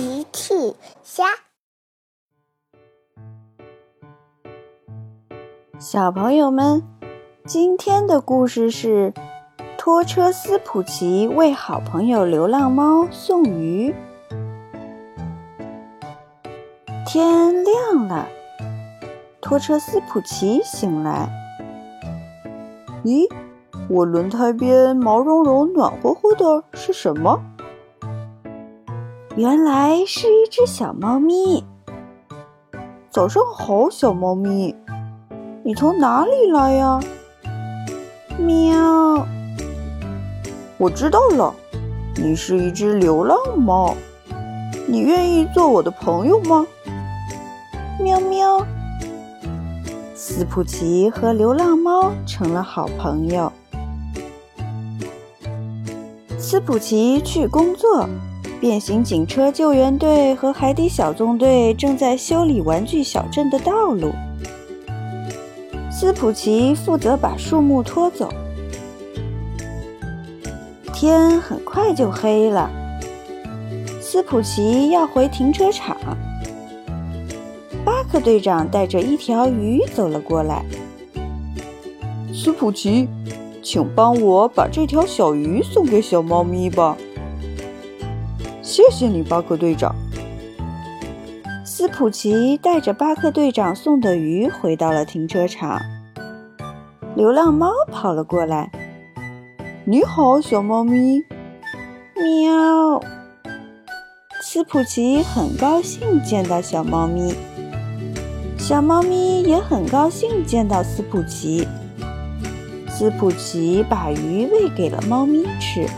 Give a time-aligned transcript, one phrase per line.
[0.00, 0.54] 奇趣
[1.02, 1.24] 虾，
[5.78, 6.82] 小朋友们，
[7.44, 9.12] 今天的故事是
[9.76, 13.94] 拖车斯普奇为好朋友流浪猫送鱼。
[17.06, 18.26] 天亮了，
[19.42, 21.28] 拖车斯普奇醒来，
[23.04, 23.30] 咦，
[23.90, 27.38] 我轮胎边毛茸茸、暖和和的是什么？
[29.36, 31.64] 原来是一只小猫咪。
[33.10, 34.74] 早上好，小猫咪，
[35.62, 37.00] 你从哪里来呀？
[38.36, 39.24] 喵！
[40.78, 41.54] 我知道了，
[42.16, 43.94] 你是一只流浪猫。
[44.88, 46.66] 你愿意做我的朋友吗？
[48.00, 48.66] 喵喵！
[50.16, 53.52] 斯普奇和流浪猫成了好朋友。
[56.36, 58.08] 斯普奇去工作。
[58.60, 64.12] 变形警车救援队和海底小纵队正在修理玩具小镇的道路。
[65.90, 68.28] 斯普奇负责把树木拖走。
[70.92, 72.70] 天很快就黑了。
[73.98, 75.96] 斯普奇要回停车场。
[77.82, 80.62] 巴克队长带着一条鱼走了过来。
[82.34, 83.08] 斯普奇，
[83.62, 86.94] 请帮我把这条小鱼送给小猫咪吧。
[88.70, 89.92] 谢谢你，巴克队长。
[91.64, 95.82] 斯普奇带着巴克队长送的鱼回到了停车场。
[97.16, 98.70] 流浪猫跑了过来。
[99.84, 101.24] 你好，小猫咪。
[102.14, 103.02] 喵。
[104.40, 107.34] 斯普奇很高兴见到小猫咪，
[108.56, 111.66] 小猫咪也很高兴见到斯普奇。
[112.88, 115.88] 斯普奇把鱼喂给了猫咪吃。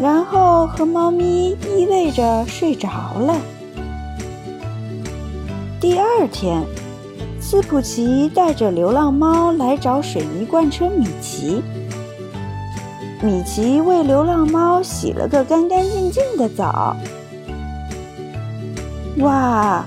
[0.00, 3.34] 然后和猫咪依偎着睡着了。
[5.80, 6.62] 第二天，
[7.40, 11.62] 斯普奇带着流浪猫来找水泥罐车米奇。
[13.20, 16.96] 米奇为流浪猫洗了个干干净净的澡。
[19.18, 19.84] 哇，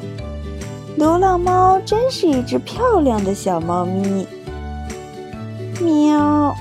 [0.98, 4.28] 流浪猫真是一只漂亮的小猫咪。
[5.80, 6.54] 喵。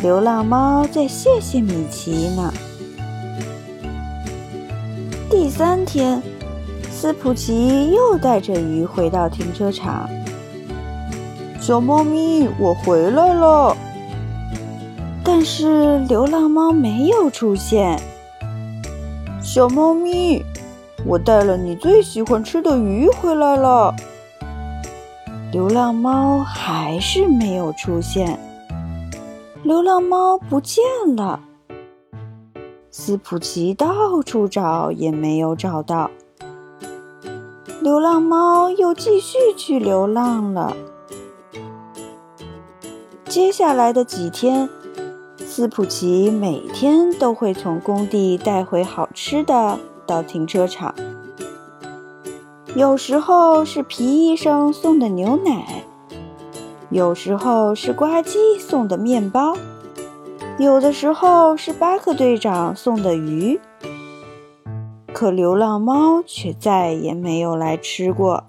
[0.00, 2.52] 流浪猫在谢谢米奇呢。
[5.30, 6.22] 第三天，
[6.90, 10.08] 斯普奇又带着鱼回到停车场。
[11.60, 13.76] 小猫咪，我回来了。
[15.24, 18.00] 但是流浪猫没有出现。
[19.40, 20.44] 小猫咪，
[21.06, 23.94] 我带了你最喜欢吃的鱼回来了。
[25.52, 28.38] 流浪猫还是没有出现。
[29.62, 30.82] 流浪猫不见
[31.14, 31.38] 了，
[32.90, 36.10] 斯普奇到处找也没有找到。
[37.80, 40.76] 流浪猫又继续去流浪了。
[43.26, 44.68] 接下来的几天，
[45.38, 50.92] 斯普奇每天都会从工地带回好吃的到停车场，
[52.74, 55.84] 有时候是皮医生送的牛奶。
[56.92, 59.56] 有时候是呱唧送的面包，
[60.58, 63.58] 有的时候是巴克队长送的鱼，
[65.10, 68.44] 可流浪猫却再也没有来吃过。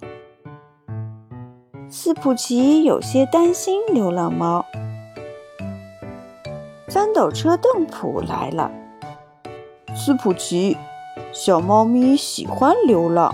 [1.88, 4.66] 斯普奇有些担心流浪猫。
[6.90, 8.70] 翻斗车邓普来了，
[9.96, 10.76] 斯普奇，
[11.32, 13.34] 小猫咪喜欢流浪，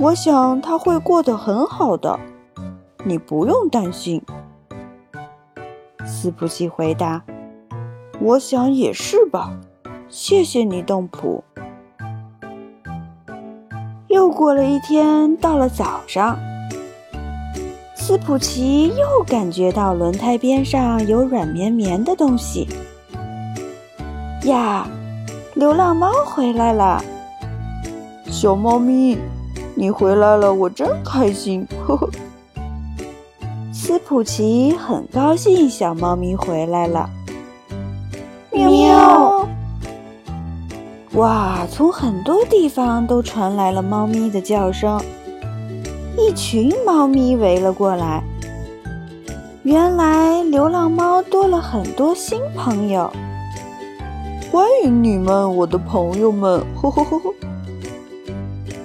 [0.00, 2.18] 我想它会过得很好的。
[3.08, 4.20] 你不用担心，
[6.04, 7.22] 斯普奇回答。
[8.18, 9.56] 我想也是吧。
[10.08, 11.44] 谢谢你，邓普。
[14.08, 16.36] 又过了一天，到了早上，
[17.94, 22.66] 斯普奇又感觉到轮胎边上有软绵绵的东西。
[24.46, 24.84] 呀，
[25.54, 27.00] 流浪猫回来了！
[28.24, 29.16] 小猫咪，
[29.76, 31.64] 你回来了，我真开心。
[31.86, 32.10] 呵呵。
[33.86, 37.08] 斯普奇很高兴，小猫咪回来了。
[38.50, 39.48] 喵喵！
[41.12, 45.00] 哇，从很多地方都传来了猫咪的叫声，
[46.18, 48.24] 一群猫咪围了过来。
[49.62, 53.08] 原来流浪猫多了很多新朋友。
[54.50, 56.60] 欢迎你们，我的朋友们！
[56.74, 57.32] 呵呵呵呵。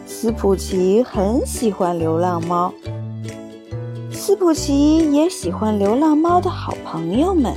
[0.06, 2.72] 斯普奇很喜欢流浪猫。
[4.24, 7.56] 斯普奇也喜欢流浪猫的好朋友们。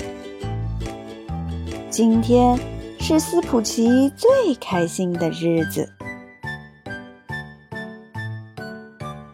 [1.90, 2.58] 今天
[2.98, 5.86] 是斯普奇最开心的日子。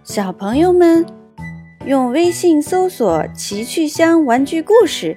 [0.03, 1.07] 小朋友们
[1.87, 5.17] 用微信搜索奇趣箱玩具故事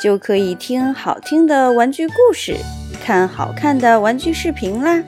[0.00, 2.56] 就可以听好听的玩具故事
[3.02, 5.02] 看好看的玩具视频啦。